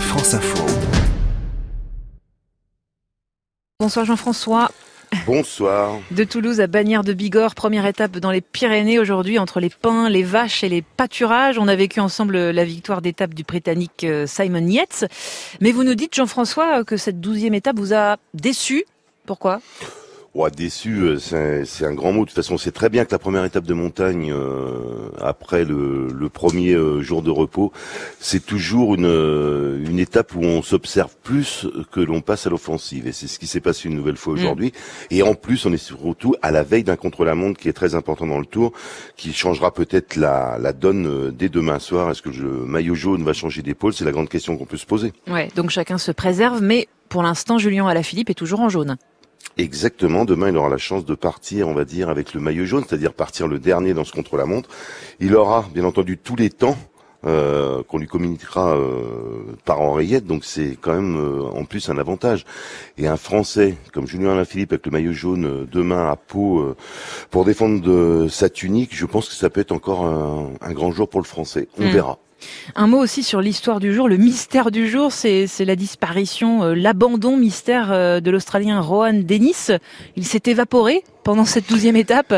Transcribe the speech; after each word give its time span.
France 0.00 0.34
Info. 0.34 0.64
Bonsoir 3.80 4.04
Jean-François. 4.04 4.70
Bonsoir. 5.26 5.98
De 6.10 6.24
Toulouse 6.24 6.60
à 6.60 6.66
Bagnères 6.66 7.04
de 7.04 7.12
Bigorre, 7.12 7.54
première 7.54 7.86
étape 7.86 8.18
dans 8.18 8.30
les 8.30 8.40
Pyrénées 8.40 8.98
aujourd'hui 8.98 9.38
entre 9.38 9.60
les 9.60 9.70
pins, 9.70 10.08
les 10.08 10.22
vaches 10.22 10.64
et 10.64 10.68
les 10.68 10.82
pâturages. 10.82 11.58
On 11.58 11.68
a 11.68 11.76
vécu 11.76 12.00
ensemble 12.00 12.50
la 12.50 12.64
victoire 12.64 13.02
d'étape 13.02 13.34
du 13.34 13.42
Britannique 13.42 14.04
euh, 14.04 14.26
Simon 14.26 14.66
Yates. 14.66 15.04
Mais 15.60 15.72
vous 15.72 15.84
nous 15.84 15.94
dites, 15.94 16.14
Jean-François, 16.14 16.84
que 16.84 16.96
cette 16.96 17.20
douzième 17.20 17.54
étape 17.54 17.76
vous 17.78 17.94
a 17.94 18.16
déçu. 18.34 18.84
Pourquoi? 19.26 19.60
Ouais, 20.36 20.50
déçu, 20.50 21.00
euh, 21.00 21.64
c'est 21.64 21.86
un 21.86 21.94
grand 21.94 22.12
mot. 22.12 22.20
De 22.20 22.26
toute 22.26 22.36
façon, 22.36 22.58
c'est 22.58 22.70
très 22.70 22.90
bien 22.90 23.06
que 23.06 23.10
la 23.10 23.18
première 23.18 23.46
étape 23.46 23.64
de 23.64 23.72
montagne, 23.72 24.30
euh, 24.30 25.08
après 25.18 25.64
le, 25.64 26.08
le 26.08 26.28
premier 26.28 26.74
euh, 26.74 27.00
jour 27.00 27.22
de 27.22 27.30
repos, 27.30 27.72
c'est 28.20 28.44
toujours 28.44 28.94
une, 28.96 29.06
euh, 29.06 29.82
une 29.88 29.98
étape 29.98 30.34
où 30.34 30.42
on 30.42 30.60
s'observe 30.60 31.16
plus 31.22 31.66
que 31.90 32.00
l'on 32.00 32.20
passe 32.20 32.46
à 32.46 32.50
l'offensive. 32.50 33.06
Et 33.06 33.12
c'est 33.12 33.28
ce 33.28 33.38
qui 33.38 33.46
s'est 33.46 33.62
passé 33.62 33.88
une 33.88 33.96
nouvelle 33.96 34.18
fois 34.18 34.34
aujourd'hui. 34.34 34.72
Et 35.08 35.22
en 35.22 35.34
plus, 35.34 35.64
on 35.64 35.72
est 35.72 35.78
surtout 35.78 36.34
à 36.42 36.50
la 36.50 36.62
veille 36.62 36.84
d'un 36.84 36.96
contre-la-montre 36.96 37.58
qui 37.58 37.70
est 37.70 37.72
très 37.72 37.94
important 37.94 38.26
dans 38.26 38.38
le 38.38 38.44
tour, 38.44 38.72
qui 39.16 39.32
changera 39.32 39.72
peut-être 39.72 40.16
la, 40.16 40.58
la 40.60 40.74
donne 40.74 41.06
euh, 41.06 41.30
dès 41.30 41.48
demain 41.48 41.78
soir. 41.78 42.10
Est-ce 42.10 42.20
que 42.20 42.28
le 42.28 42.66
maillot 42.66 42.94
jaune 42.94 43.24
va 43.24 43.32
changer 43.32 43.62
d'épaule? 43.62 43.94
C'est 43.94 44.04
la 44.04 44.12
grande 44.12 44.28
question 44.28 44.58
qu'on 44.58 44.66
peut 44.66 44.76
se 44.76 44.84
poser. 44.84 45.14
Ouais, 45.28 45.48
donc 45.56 45.70
chacun 45.70 45.96
se 45.96 46.12
préserve, 46.12 46.60
mais 46.60 46.88
pour 47.08 47.22
l'instant, 47.22 47.56
Julien 47.56 47.86
Alaphilippe 47.86 48.28
est 48.28 48.34
toujours 48.34 48.60
en 48.60 48.68
jaune. 48.68 48.98
Exactement. 49.58 50.24
Demain, 50.24 50.50
il 50.50 50.56
aura 50.56 50.68
la 50.68 50.78
chance 50.78 51.04
de 51.04 51.14
partir, 51.14 51.68
on 51.68 51.74
va 51.74 51.84
dire, 51.84 52.08
avec 52.08 52.34
le 52.34 52.40
maillot 52.40 52.66
jaune, 52.66 52.84
c'est-à-dire 52.86 53.14
partir 53.14 53.48
le 53.48 53.58
dernier 53.58 53.94
dans 53.94 54.04
ce 54.04 54.12
contre-la-montre. 54.12 54.68
Il 55.18 55.34
aura, 55.34 55.66
bien 55.74 55.84
entendu, 55.84 56.18
tous 56.18 56.36
les 56.36 56.50
temps 56.50 56.76
euh, 57.26 57.82
qu'on 57.82 57.98
lui 57.98 58.06
communiquera 58.06 58.76
euh, 58.76 59.56
par 59.64 59.80
oreillette, 59.82 60.26
donc 60.26 60.44
c'est 60.44 60.76
quand 60.80 60.94
même 60.94 61.16
euh, 61.16 61.42
en 61.42 61.64
plus 61.64 61.88
un 61.90 61.98
avantage. 61.98 62.44
Et 62.98 63.06
un 63.08 63.16
Français 63.16 63.74
comme 63.92 64.06
Julien 64.06 64.32
Alaphilippe 64.32 64.72
avec 64.72 64.86
le 64.86 64.92
maillot 64.92 65.12
jaune 65.12 65.44
euh, 65.44 65.66
demain 65.70 66.08
à 66.10 66.16
Pau 66.16 66.60
euh, 66.60 66.76
pour 67.30 67.44
défendre 67.44 67.80
de 67.80 68.28
sa 68.28 68.48
tunique, 68.48 68.94
je 68.94 69.06
pense 69.06 69.28
que 69.28 69.34
ça 69.34 69.50
peut 69.50 69.60
être 69.60 69.72
encore 69.72 70.04
un, 70.06 70.50
un 70.60 70.72
grand 70.72 70.92
jour 70.92 71.08
pour 71.08 71.20
le 71.20 71.26
Français. 71.26 71.68
On 71.78 71.86
Mm. 71.86 71.90
verra. 71.90 72.18
Un 72.74 72.86
mot 72.86 72.98
aussi 72.98 73.22
sur 73.22 73.40
l'histoire 73.40 73.80
du 73.80 73.94
jour, 73.94 74.08
le 74.08 74.18
mystère 74.18 74.70
du 74.70 74.88
jour, 74.88 75.10
c'est 75.10 75.46
c'est 75.46 75.64
la 75.64 75.74
disparition, 75.74 76.62
euh, 76.64 76.74
l'abandon 76.74 77.36
mystère 77.38 77.90
euh, 77.90 78.20
de 78.20 78.30
l'Australien 78.30 78.78
Rohan 78.80 79.14
Dennis. 79.14 79.70
Il 80.16 80.24
s'est 80.26 80.42
évaporé 80.44 81.02
pendant 81.24 81.46
cette 81.46 81.68
douzième 81.68 81.96
étape. 81.96 82.34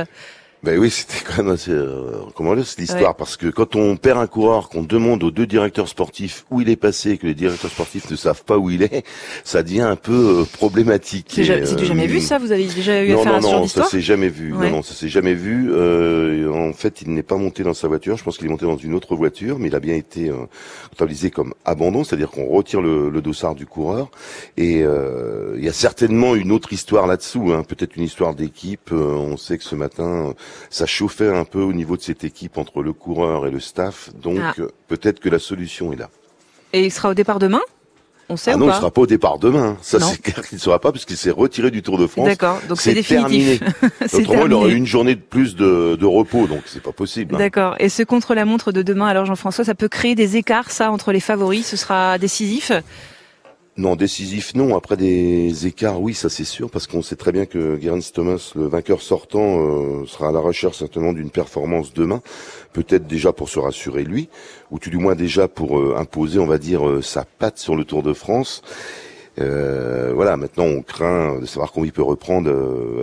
Ben 0.63 0.79
oui, 0.79 0.91
c'était 0.91 1.25
quand 1.25 1.43
même 1.43 1.55
assez 1.55 1.71
euh, 1.71 2.65
cette 2.65 2.81
histoire 2.81 3.15
parce 3.15 3.37
que 3.37 3.47
quand 3.49 3.77
on 3.77 3.97
perd 3.97 4.19
un 4.19 4.27
coureur, 4.27 4.69
qu'on 4.69 4.83
demande 4.83 5.23
aux 5.23 5.31
deux 5.31 5.47
directeurs 5.47 5.89
sportifs 5.89 6.45
où 6.51 6.61
il 6.61 6.69
est 6.69 6.77
passé, 6.77 7.13
et 7.13 7.19
que 7.19 7.27
les 7.27 7.35
directeurs 7.35 7.71
sportifs 7.71 8.11
ne 8.11 8.17
savent 8.17 8.45
pas 8.45 8.59
où 8.59 8.71
il 8.71 8.83
est, 8.83 9.05
ça 9.45 9.63
devient 9.63 9.83
un 9.83 9.97
peu 9.97 10.41
euh, 10.41 10.45
problématique. 10.45 11.27
C'est 11.31 11.49
euh, 11.51 11.85
jamais 11.85 12.07
vu 12.07 12.21
ça? 12.21 12.39
Vous 12.39 12.53
avez 12.53 12.67
déjà 12.67 13.05
eu 13.05 13.11
Non, 13.11 13.21
affaire 13.21 13.33
non, 13.33 13.39
à 13.39 13.43
ce 13.43 13.49
genre 13.49 13.61
non, 13.61 13.67
ça 13.69 13.85
s'est 13.85 14.01
jamais 14.01 14.29
vu. 14.29 14.53
Ouais. 14.53 14.71
Non, 14.71 14.77
non, 14.77 14.83
ça 14.83 14.95
s'est 14.95 15.09
jamais 15.09 15.35
vu. 15.35 15.71
Euh, 15.71 16.51
en 16.53 16.73
fait, 16.73 17.03
il 17.03 17.13
n'est 17.13 17.23
pas 17.23 17.37
monté 17.37 17.63
dans 17.63 17.75
sa 17.75 17.89
voiture. 17.89 18.17
Je 18.17 18.25
pense 18.25 18.37
qu'il 18.37 18.47
est 18.47 18.51
monté 18.51 18.67
dans 18.67 18.77
une 18.77 18.95
autre 18.95 19.15
voiture, 19.17 19.59
mais 19.59 19.69
il 19.69 19.75
a 19.75 19.81
bien 19.81 19.95
été 19.95 20.29
euh, 20.29 20.47
comptabilisé 20.91 21.31
comme 21.31 21.55
abandon, 21.65 22.05
c'est-à-dire 22.05 22.31
qu'on 22.31 22.47
retire 22.49 22.81
le, 22.81 23.11
le 23.11 23.23
dossard 23.23 23.55
du 23.55 23.67
coureur. 23.67 24.11
Et 24.57 24.83
euh, 24.83 25.55
il 25.59 25.65
y 25.65 25.69
a 25.69 25.73
certainement 25.73 26.35
une 26.35 26.53
autre 26.53 26.73
histoire 26.73 27.07
là-dessous, 27.07 27.53
hein, 27.53 27.63
peut-être 27.67 27.97
une 27.97 28.05
histoire 28.05 28.35
d'équipe. 28.35 28.91
Euh, 28.93 29.15
on 29.15 29.37
sait 29.37 29.59
que 29.59 29.65
ce 29.65 29.75
matin, 29.75 30.35
ça 30.71 30.87
chauffait 30.87 31.29
un 31.35 31.45
peu 31.45 31.61
au 31.61 31.73
niveau 31.73 31.97
de 31.97 32.03
cette 32.03 32.25
équipe 32.25 32.59
entre 32.59 32.83
le 32.83 32.93
coureur 32.93 33.47
et 33.47 33.51
le 33.51 33.61
staff. 33.61 34.11
Donc 34.21 34.39
Ah. 34.43 34.55
euh, 34.59 34.69
peut-être 34.89 35.21
que 35.21 35.29
la 35.29 35.39
solution 35.39 35.93
est 35.93 35.97
là. 35.97 36.09
Et 36.73 36.85
il 36.85 36.93
sera 36.93 37.11
au 37.11 37.15
départ 37.15 37.39
demain? 37.39 37.61
On 38.31 38.37
sait 38.37 38.51
Ah 38.51 38.57
ou 38.57 38.59
non, 38.59 38.67
il 38.67 38.69
pas? 38.69 38.77
sera 38.77 38.91
pas 38.91 39.01
au 39.01 39.07
départ 39.07 39.39
demain. 39.39 39.79
Ça, 39.81 39.99
Non. 39.99 40.07
c'est 40.13 40.21
clair 40.21 40.47
qu'il 40.47 40.57
ne 40.57 40.61
sera 40.61 40.79
pas 40.79 40.93
puisqu'il 40.93 41.17
s'est 41.17 41.31
retiré 41.31 41.71
du 41.71 41.81
Tour 41.83 41.97
de 41.97 42.07
France. 42.07 42.27
D'accord, 42.27 42.61
donc 42.69 42.79
c'est 42.79 42.93
définitif. 42.93 43.61
terminé. 43.61 43.75
Autrement, 44.13 44.45
il 44.47 44.53
aurait 44.53 44.65
terminé. 44.67 44.73
une 44.75 44.87
journée 44.87 45.15
de 45.15 45.21
plus 45.23 45.57
de, 45.57 45.97
de 45.99 46.05
repos, 46.05 46.47
donc 46.47 46.61
c'est 46.67 46.83
pas 46.83 46.93
possible. 46.93 47.35
hein. 47.37 47.39
D'accord. 47.39 47.77
Et 47.79 47.89
ce 47.89 48.03
contre-la-montre 48.03 48.71
de 48.71 48.83
demain, 48.83 49.07
alors 49.07 49.25
Jean-François, 49.25 49.65
ça 49.65 49.75
peut 49.75 49.89
créer 49.89 50.15
des 50.15 50.37
écarts, 50.37 50.71
ça, 50.71 50.91
entre 50.93 51.11
les 51.13 51.21
favoris? 51.21 51.67
Ce 51.67 51.79
sera 51.79 52.19
décisif? 52.19 52.71
Non, 53.79 53.95
décisif, 53.95 54.57
non. 54.57 54.77
Après 54.77 54.97
des 54.97 55.69
écarts, 55.69 56.03
oui, 56.03 56.13
ça 56.13 56.29
c'est 56.29 56.43
sûr, 56.43 56.69
parce 56.69 56.89
qu'on 56.89 57.01
sait 57.01 57.15
très 57.15 57.31
bien 57.31 57.47
que 57.47 57.79
Geraint 57.81 58.01
Thomas, 58.13 58.51
le 58.57 58.67
vainqueur 58.67 59.01
sortant, 59.01 59.61
euh, 59.61 60.05
sera 60.05 60.31
à 60.31 60.33
la 60.33 60.41
recherche 60.41 60.79
certainement 60.79 61.13
d'une 61.13 61.31
performance 61.31 61.95
demain. 61.95 62.21
Peut-être 62.73 63.07
déjà 63.07 63.33
pour 63.33 63.49
se 63.49 63.61
rassurer 63.61 64.03
lui, 64.03 64.31
ou 64.73 64.81
tout 64.81 64.91
du 64.91 64.97
moins 64.97 65.15
déjà 65.15 65.47
pour 65.47 65.79
euh, 65.79 65.95
imposer, 65.97 66.41
on 66.41 66.47
va 66.47 66.59
dire, 66.59 66.89
euh, 66.89 67.03
sa 67.03 67.25
patte 67.25 67.59
sur 67.59 67.77
le 67.77 67.85
Tour 67.85 68.03
de 68.03 68.13
France. 68.13 68.63
Voilà, 69.37 70.37
maintenant 70.37 70.65
on 70.65 70.83
craint 70.83 71.39
de 71.39 71.47
savoir 71.47 71.71
comment 71.71 71.87
il 71.87 71.93
peut 71.93 72.03
reprendre 72.03 72.51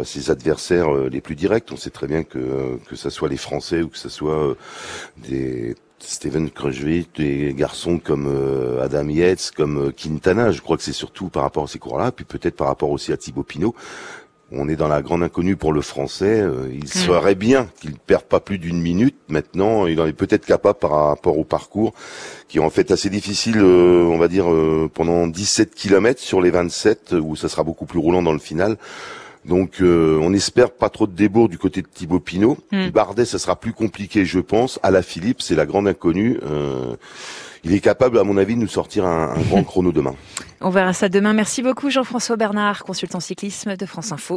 à 0.01 0.03
ses 0.03 0.31
adversaires 0.31 0.93
les 0.93 1.21
plus 1.21 1.35
directs. 1.35 1.69
On 1.71 1.77
sait 1.77 1.91
très 1.91 2.07
bien 2.07 2.23
que 2.25 2.77
que 2.89 2.97
ça 2.97 3.09
soit 3.09 3.29
les 3.29 3.37
Français 3.37 3.81
ou 3.81 3.87
que 3.87 3.97
ça 3.97 4.09
soit 4.09 4.57
des 5.15 5.75
Steven 6.05 6.49
Kruijswijk, 6.49 7.15
des 7.15 7.53
garçons 7.53 7.99
comme 7.99 8.27
euh, 8.27 8.83
Adam 8.83 9.09
Yates, 9.09 9.51
comme 9.55 9.87
euh, 9.87 9.91
Quintana. 9.91 10.51
Je 10.51 10.61
crois 10.61 10.77
que 10.77 10.83
c'est 10.83 10.93
surtout 10.93 11.29
par 11.29 11.43
rapport 11.43 11.63
à 11.63 11.67
ces 11.67 11.79
coureurs-là, 11.79 12.11
puis 12.11 12.25
peut-être 12.25 12.55
par 12.55 12.67
rapport 12.67 12.89
aussi 12.89 13.11
à 13.11 13.17
Thibaut 13.17 13.43
Pinot. 13.43 13.75
On 14.51 14.69
est 14.69 14.75
dans 14.75 14.87
la 14.87 15.01
grande 15.01 15.23
inconnue 15.23 15.55
pour 15.55 15.73
le 15.73 15.81
Français. 15.81 16.39
Euh, 16.39 16.69
il 16.71 16.87
serait 16.87 17.33
bien 17.33 17.67
qu'il 17.81 17.91
ne 17.91 17.97
perde 17.97 18.25
pas 18.25 18.39
plus 18.39 18.59
d'une 18.59 18.79
minute. 18.79 19.17
Maintenant, 19.27 19.87
il 19.87 19.99
en 19.99 20.05
est 20.05 20.13
peut-être 20.13 20.45
capable 20.45 20.77
par 20.77 20.91
rapport 20.91 21.37
au 21.39 21.43
parcours, 21.43 21.93
qui 22.47 22.59
est 22.59 22.61
en 22.61 22.69
fait 22.69 22.91
assez 22.91 23.09
difficile, 23.09 23.57
euh, 23.57 24.03
on 24.03 24.19
va 24.19 24.27
dire, 24.27 24.51
euh, 24.51 24.89
pendant 24.93 25.25
17 25.25 25.73
kilomètres 25.73 26.21
sur 26.21 26.41
les 26.41 26.51
27, 26.51 27.15
où 27.19 27.35
ça 27.35 27.49
sera 27.49 27.63
beaucoup 27.63 27.85
plus 27.85 27.97
roulant 27.97 28.21
dans 28.21 28.33
le 28.33 28.39
final. 28.39 28.77
Donc, 29.45 29.81
euh, 29.81 30.19
on 30.21 30.33
espère 30.33 30.71
pas 30.71 30.89
trop 30.89 31.05
de 31.05 31.13
débours 31.13 31.49
du 31.49 31.57
côté 31.57 31.81
de 31.81 31.87
Thibaut 31.87 32.19
Pinot. 32.19 32.57
Hmm. 32.71 32.89
Bardet, 32.89 33.25
ça 33.25 33.37
sera 33.37 33.55
plus 33.55 33.73
compliqué, 33.73 34.25
je 34.25 34.39
pense. 34.39 34.79
À 34.81 34.91
la 34.91 35.03
Philippe, 35.03 35.41
c'est 35.41 35.55
la 35.55 35.65
grande 35.65 35.87
inconnue. 35.87 36.39
Euh, 36.43 36.95
il 37.63 37.73
est 37.73 37.79
capable, 37.79 38.17
à 38.17 38.23
mon 38.23 38.37
avis, 38.37 38.55
de 38.55 38.61
nous 38.61 38.67
sortir 38.67 39.05
un, 39.05 39.35
un 39.35 39.41
grand 39.41 39.63
chrono 39.63 39.91
demain. 39.91 40.15
On 40.61 40.71
verra 40.71 40.93
ça 40.93 41.09
demain. 41.09 41.33
Merci 41.33 41.61
beaucoup 41.61 41.91
Jean-François 41.91 42.37
Bernard, 42.37 42.83
consultant 42.83 43.19
cyclisme 43.19 43.75
de 43.75 43.85
France 43.85 44.11
Info. 44.11 44.33